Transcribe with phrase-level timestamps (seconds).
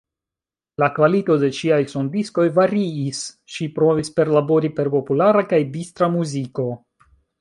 [0.83, 3.19] La kvalito de ŝiaj sondiskoj variis;
[3.57, 6.67] ŝi provis perlabori per populara kaj distra muziko.